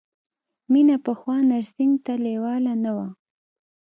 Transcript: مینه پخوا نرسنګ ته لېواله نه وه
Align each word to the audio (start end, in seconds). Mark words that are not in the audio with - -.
مینه 0.71 0.95
پخوا 1.05 1.35
نرسنګ 1.49 1.93
ته 2.05 2.13
لېواله 2.23 2.73
نه 2.83 2.91
وه 2.95 3.07